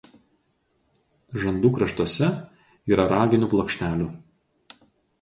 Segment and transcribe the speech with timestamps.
[1.43, 2.31] Žandų kraštuose
[2.95, 4.13] yra raginių plokštelių.